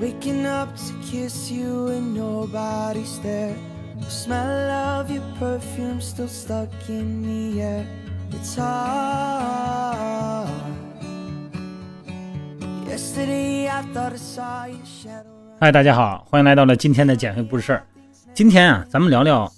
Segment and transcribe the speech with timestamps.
[0.00, 3.56] Waking up to kiss you and nobody's there.
[3.98, 7.84] The smell of your perfume still stuck in the air.
[8.30, 10.48] It's hard.
[12.86, 15.26] Yesterday I thought I saw your shadow.
[15.58, 17.84] 嗨，大家好，欢迎来到了今天的减肥不是事儿。
[18.32, 19.52] 今天啊，咱们聊聊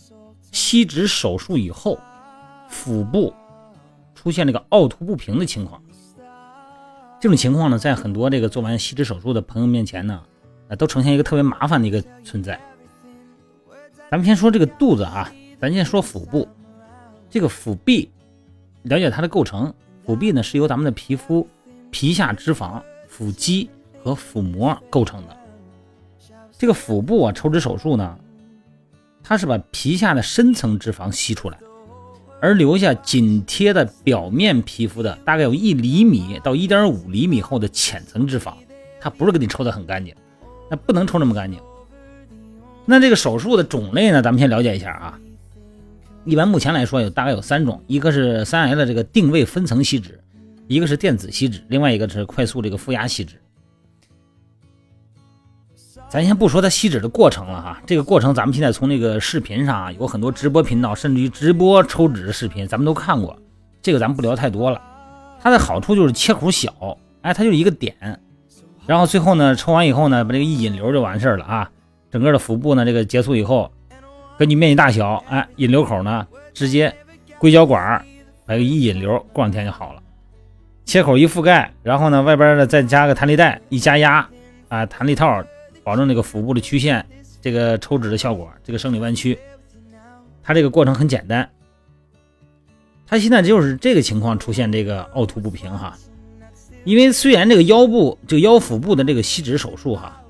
[0.52, 1.98] 吸脂手术以后
[2.66, 3.34] 腹部
[4.14, 5.82] 出现这个凹凸不平的情况。
[7.20, 10.22] 这种情况呢，在很多这个做完吸脂手术的朋友面前呢，
[10.76, 12.58] 都呈现一个特别麻烦的一个存在。
[14.10, 16.48] 咱们先说这个肚子啊，咱先说腹部。
[17.28, 18.10] 这个腹壁，
[18.82, 19.72] 了解它的构成。
[20.04, 21.48] 腹壁呢，是由咱们的皮肤、
[21.90, 23.70] 皮下脂肪、腹肌
[24.02, 25.36] 和腹膜构成的。
[26.58, 28.18] 这个腹部啊，抽脂手术呢，
[29.22, 31.58] 它是把皮下的深层脂肪吸出来。
[32.42, 38.54] 而留下紧贴的表面皮肤的大概有一厘米到一点五厘米厚的浅层脂肪，
[38.98, 40.14] 它不是给你抽的很干净，
[40.70, 41.60] 那不能抽那么干净。
[42.86, 45.18] 那这个手术的种类呢，咱们先了解一下啊。
[46.24, 50.20] 一般目前来说有大概有三种，一个是三 L 的这个定位分层吸脂，
[50.68, 53.36] 一个是电子吸脂，另外一个是快速这个负压吸脂。
[56.08, 63.36] 咱先不说它吸脂的过程了哈，这个过程咱们现在从那个视频上啊，有很多直播频道，甚至于直播抽脂的视频，咱们都看过。
[63.80, 64.82] 这个咱们不聊太多了。
[65.40, 68.20] 它的好处就是切口小，哎，它就一个点，
[68.86, 71.70] 然后最后呢，抽完以后呢，把这个一引流就完事儿了啊。
[72.10, 73.70] 整个的腹部呢，这个结束以后，
[74.38, 76.94] 根据面积大小，哎，引流口呢，直接
[77.38, 78.04] 硅胶管儿
[78.46, 80.02] 把个一引流，过两天就好了。
[80.84, 84.28] 切口一覆盖，然后呢，外边呢再加个弹力带，一加压
[84.68, 85.44] 啊，弹力套。
[85.82, 87.04] 保证这个腹部的曲线，
[87.40, 89.36] 这个抽脂的效果，这个生理弯曲，
[90.42, 91.48] 它这个过程很简单。
[93.06, 95.96] 它现在就是这个情况出现这个凹凸不平哈，
[96.84, 100.20] 因为虽然这个腰部这个腰腹部的这个吸脂手术哈，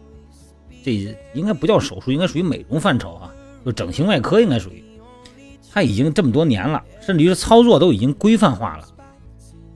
[0.85, 0.93] 这
[1.35, 3.33] 应该不叫手术，应该属于美容范畴啊，
[3.65, 4.83] 就整形外科应该属于。
[5.73, 8.85] 它已经这么多年了，甚至于操作都已经规范化了，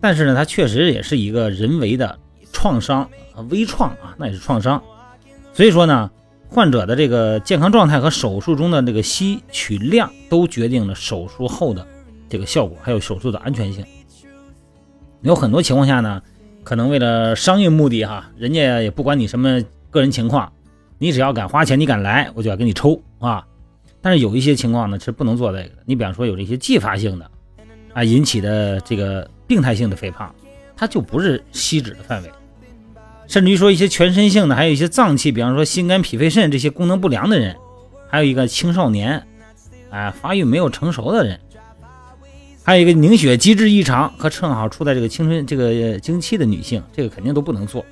[0.00, 2.18] 但是呢，它确实也是一个人为的
[2.52, 3.08] 创伤
[3.48, 4.82] 微创啊，那也是创伤。
[5.52, 6.10] 所以说呢，
[6.48, 11.86] 患者的这个健康状态和手术中的这个吸取量都决定了手术后的
[12.28, 13.86] 这个效果，还有手术的安全性。
[15.20, 16.20] 有很多情况下呢，
[16.64, 20.50] 可能为了商业目的哈，人家也不管你什么个人情况，
[20.98, 23.46] 你只要敢花钱，你敢来，我就要给你抽啊。
[24.00, 25.74] 但是有一些情况呢，是不能做这个的。
[25.84, 27.30] 你比方说有这些继发性的
[27.92, 30.34] 啊引起的这个病态性的肥胖，
[30.76, 32.30] 它就不是吸脂的范围。
[33.26, 37.56] 甚至于说一些全身性的，还有一些脏器，比方说心肝脾肺肾这些功能不良的人，
[38.08, 39.26] 还有一个青少年，
[39.90, 41.40] 哎，发育没有成熟的人，
[42.66, 47.84] 还有一个凝血机制异常和正好处在这个青春这个经期的女性，这个肯定都不能做。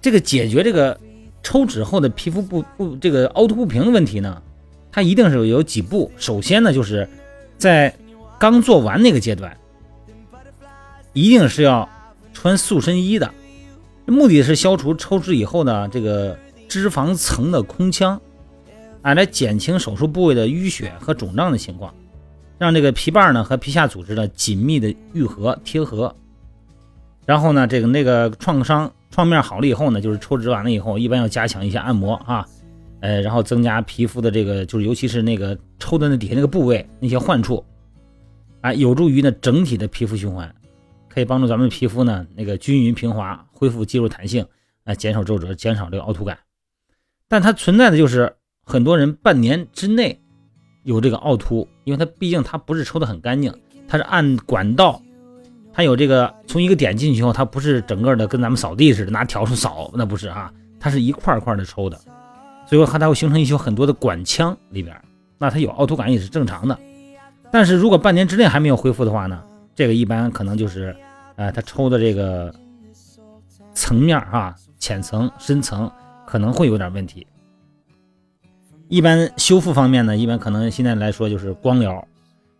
[0.00, 0.98] 这个解决这个
[1.40, 4.42] 抽脂后的皮肤不不这个凹凸不平的问题呢，
[4.90, 6.10] 它一定是有几步。
[6.16, 7.08] 首先呢，就是
[7.56, 7.94] 在
[8.36, 9.56] 刚做完那个阶段，
[11.12, 11.88] 一定是要
[12.32, 13.32] 穿塑身衣的。
[14.06, 16.36] 目的是消除抽脂以后呢，这个
[16.68, 18.20] 脂肪层的空腔，
[19.02, 21.94] 啊，来减轻手术部位的淤血和肿胀的情况，
[22.58, 26.14] 让这个皮瓣呢和皮下组织呢紧密的愈合贴合。
[27.24, 32.46] 然后呢，这个那个创伤创面好了以后呢，就是抽脂完了以后，一般要加强一些按摩啊，
[33.00, 37.64] 呃，然后增加皮肤的这个就是尤其是那个抽的那底下那个部位那些患处，
[38.60, 40.52] 啊，有助于呢整体的皮肤循环。
[41.10, 44.46] 可以帮助咱们皮肤呢，那个均匀平滑，恢复肌肉弹性，
[44.84, 46.38] 啊，减少皱褶，减少这个凹凸感。
[47.26, 48.32] 但它存在的就是
[48.64, 50.20] 很多人半年之内
[50.82, 53.52] 有这个凹凸，因为它毕竟它不是抽的很干净，
[53.86, 55.00] 它是按管道，
[55.72, 61.96] 它有这个从一个点进去以后，它不是整个的跟咱们扫地似的拿笤帚扫，那不是啊，它是一块块的抽的，
[62.66, 64.96] 所以说它它会形成一些很多的管腔里边，
[65.38, 66.78] 那它有凹凸感也是正常的。
[67.50, 69.42] 但是如果半年之内还没有恢复的话呢？
[69.74, 70.96] 这个一般可能就是，
[71.36, 72.52] 呃，它抽的这个
[73.72, 75.88] 层面啊，浅层、深层
[76.26, 77.24] 可能会有点问题。
[78.88, 82.02] 一般修复方面呢，一般可能现在来说就是光疗，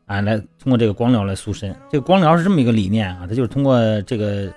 [0.05, 1.75] 啊，来通过这个光疗来塑身。
[1.91, 4.53] 这个光疗是这么一个理念啊，它就是通过这个，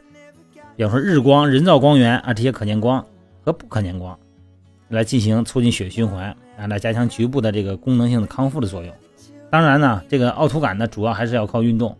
[0.75, 3.05] 比方说日光、人造光源啊这些可见光
[3.43, 4.17] 和不可见光，
[4.89, 8.93] 来进行促进血循环啊，来加强局部的这个功能性的康复的作用。
[9.49, 11.97] 当然呢，这个凹凸感呢，主要还是要靠运动。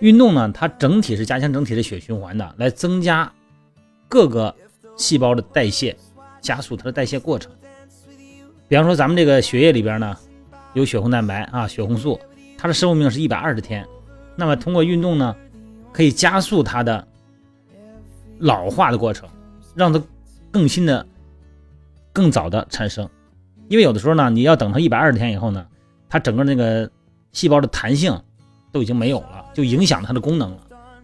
[0.00, 3.30] 运动呢，它整体是加强整体的血循环的，来增加
[4.08, 4.54] 各个
[4.96, 5.94] 细胞的代谢，
[6.40, 7.52] 加速它的代谢过程。
[8.66, 10.16] 比方说，咱们这个血液里边呢，
[10.72, 12.18] 有血红蛋白啊，血红素，
[12.56, 13.86] 它的生命是一百二十天。
[14.36, 15.36] 那么通过运动呢，
[15.92, 17.06] 可以加速它的
[18.38, 19.28] 老化的过程，
[19.74, 20.02] 让它
[20.50, 21.06] 更新的、
[22.12, 23.08] 更早的产生。
[23.68, 25.66] 因为有的时候呢，你要等它一百二十天以后呢，
[26.08, 26.90] 它整个那个
[27.32, 28.18] 细胞的弹性
[28.72, 30.58] 都已经没有了，就影响它的功能了。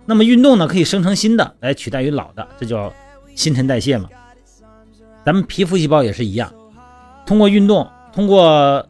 [0.06, 2.92] 那么运动呢，可以生成新的来取代于老的，这叫
[3.36, 4.08] 新陈代谢嘛。
[5.24, 6.52] 咱们皮肤细胞也是一样，
[7.30, 8.84] 通过运动，通过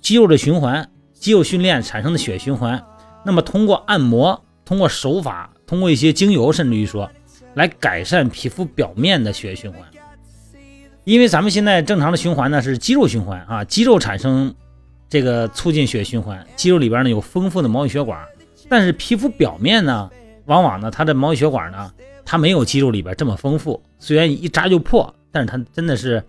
[0.00, 2.82] 肌肉的循环、肌肉训练产生的血循环，
[3.22, 7.06] 那么通过按摩、通过手法、通过一些精油，甚至于说
[7.52, 9.82] 来改善皮肤表面的血液循环。
[11.04, 14.54] 因为咱们现在正常的循环呢是肌肉循环啊，肌肉产生
[15.10, 18.18] 这个促进血液循环，肌肉里边呢有丰富的毛细血管，
[18.70, 20.10] 但是皮肤表面呢，
[20.46, 21.92] 往往呢它的毛细血管呢，
[22.24, 26.24] 它没有肌肉里边这么丰富，虽然一扎就破，但是它真的是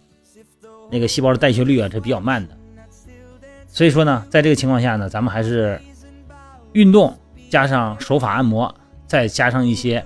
[0.89, 2.57] 那个细胞的代谢率啊是比较慢的，
[3.68, 5.80] 所以说呢，在这个情况下呢，咱们还是
[6.74, 7.18] 运动
[7.50, 8.74] 加上手法按摩，
[9.06, 10.04] 再加上一些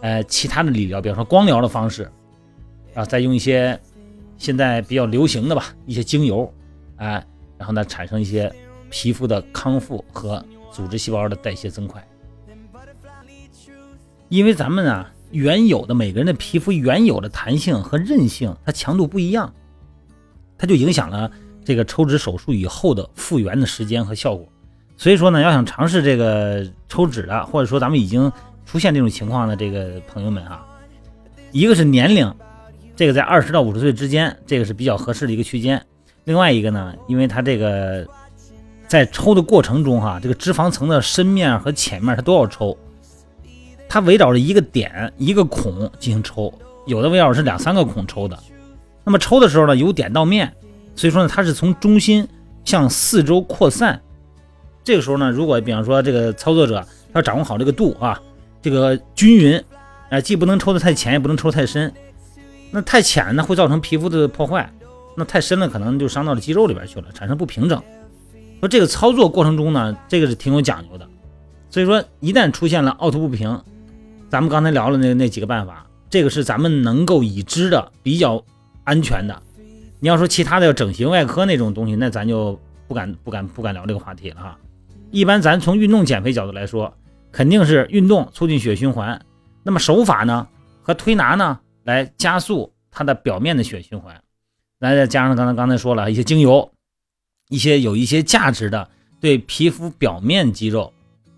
[0.00, 2.10] 呃其他的理疗，比方说光疗的方式
[2.94, 3.78] 啊，再用一些。
[4.36, 6.52] 现在比较流行的吧，一些精油，
[6.96, 7.24] 哎，
[7.56, 8.52] 然后呢，产生一些
[8.90, 12.04] 皮肤的康复和组织细胞的代谢增快。
[14.28, 19.54] 因为咱们啊，原有的每个人的皮肤原有的弹性和韧性，它强度不一样，
[20.58, 21.30] 它就影响了
[21.64, 24.48] 这个抽脂手术以后的复原的时间和效果。
[24.96, 28.30] 所以说呢，要想尝试这个抽脂的，或者说咱们已经
[28.64, 30.64] 出现这种情况的这个朋友们啊，
[31.52, 32.32] 一个是年龄。
[32.96, 35.84] 这个在二十到五十岁之间，这个是比较合适的一个区间。
[36.22, 38.06] 另外一个呢，因为它这个
[38.86, 42.78] 在抽的过程中哈，这个脂肪层的深面和浅面它都要抽，
[43.88, 46.54] 它围绕着一个点一个孔进行抽，
[46.86, 48.38] 有的围绕是两三个孔抽的。
[49.04, 50.52] 那么抽的时候呢，由点到面，
[50.96, 52.26] 所以说呢，它是从中心
[52.64, 54.00] 向四周扩散。
[54.82, 56.84] 这个时候呢，如果比方说这个操作者
[57.14, 58.20] 要掌握好这个度啊，
[58.60, 59.62] 这个均匀，
[60.10, 61.92] 啊，既不能抽的太浅，也不能抽太深。
[62.70, 64.66] 那太浅呢，会造成皮肤的破坏；
[65.16, 67.80] 那太深了，可能就伤到了肌肉里边去了，产生不平整。
[68.60, 71.06] 说这个操作过程中呢，这个是挺有讲究的。
[71.70, 73.60] 所以说，一旦出现了凹凸不平，
[74.28, 78.42] 咱们刚才聊了那那几个办法，这个是咱们能够已知的比较
[78.84, 79.42] 安全的。
[79.98, 84.58] 你要说其他的要整形外科那种东西，那咱就不敢不敢不敢聊这个话题了哈。
[85.10, 86.94] 一般咱从运动减肥角度来说，
[87.32, 89.20] 肯定是运动促进血循环，
[89.62, 90.46] 那么手法呢
[90.82, 91.58] 和推拿呢？
[91.84, 94.18] 来加速它的表面的血循环，
[94.78, 96.72] 来再加上刚才刚才说了一些精油，
[97.50, 98.88] 一些有一些价值的
[99.20, 100.92] 对皮肤表面肌肉、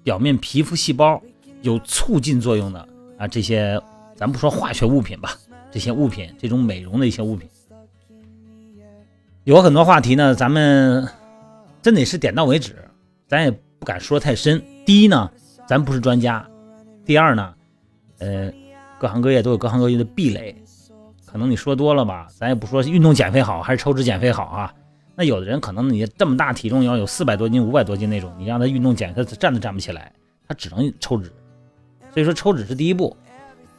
[0.04, 1.20] 表面皮肤细胞
[1.62, 2.88] 有促进作用的
[3.18, 3.80] 啊，这些
[4.14, 5.36] 咱不说化学物品吧，
[5.70, 7.48] 这些物品，这种美容的一些物品，
[9.44, 11.06] 有很多话题呢，咱们
[11.82, 12.76] 真得是点到为止，
[13.28, 14.62] 咱也不敢说太深。
[14.84, 15.30] 第一呢，
[15.66, 16.44] 咱不是专家；
[17.04, 17.54] 第二呢，
[18.18, 18.52] 呃。
[18.98, 20.56] 各行各业都有各行各业的壁垒，
[21.26, 24.74] 可能你说多了吧，咱也不说运动减肥好还是抽脂减肥好啊。
[25.14, 30.10] 那有的人可能你这么大体重，要有四百多斤、五百多斤那种，你让他运动减，他站都站不起来，
[30.48, 31.30] 他只能抽脂。
[32.10, 33.14] 所以说抽脂是第一步，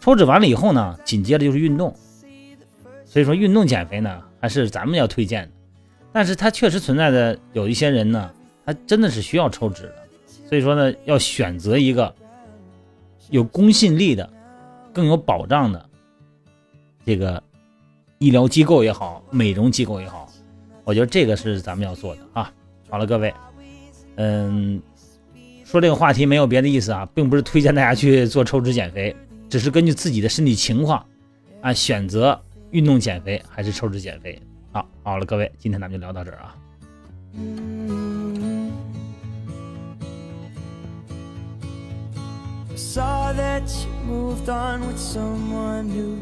[0.07, 1.94] 抽脂完了以后呢，紧接着就是运动。
[3.04, 5.51] 所以说运动减肥呢，还是咱们要推荐的。
[6.13, 8.31] 但是它确实存在的有一些人呢，
[8.65, 9.95] 他真的是需要抽脂的。
[10.48, 12.15] 所以说呢，要选择一个
[13.31, 14.30] 有公信力的。
[14.94, 15.86] 更有保障的
[17.05, 17.43] 这个
[18.17, 20.27] 医疗机构也好，美容机构也好，
[20.86, 22.51] 我觉得这个是咱们要做的啊。
[22.89, 23.32] 好了，各位，
[24.15, 24.82] 嗯，
[25.63, 29.15] 说这个话题没有别的意思啊，并不是推荐大家去做抽脂减肥，
[29.50, 31.06] 只是根据自己的身体情况
[31.62, 32.39] 啊，选择
[32.72, 34.42] 运动减肥还是抽脂减肥。
[34.72, 36.56] 好，好了，各位，今天咱们就聊到这儿啊。
[42.75, 46.18] saw that you moved on with someone new.